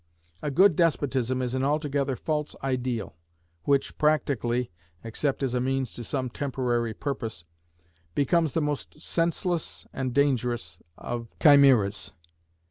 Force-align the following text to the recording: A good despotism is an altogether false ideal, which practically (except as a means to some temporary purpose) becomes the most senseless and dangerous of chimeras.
A 0.41 0.49
good 0.49 0.75
despotism 0.75 1.43
is 1.43 1.53
an 1.53 1.63
altogether 1.63 2.15
false 2.15 2.55
ideal, 2.63 3.15
which 3.65 3.99
practically 3.99 4.71
(except 5.03 5.43
as 5.43 5.53
a 5.53 5.61
means 5.61 5.93
to 5.93 6.03
some 6.03 6.27
temporary 6.27 6.95
purpose) 6.95 7.43
becomes 8.15 8.53
the 8.53 8.61
most 8.61 8.99
senseless 8.99 9.85
and 9.93 10.11
dangerous 10.11 10.81
of 10.97 11.27
chimeras. 11.39 12.13